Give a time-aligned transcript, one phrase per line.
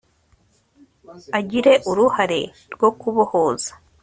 [1.39, 2.41] agire uruhare
[2.73, 3.71] rwo kubohoza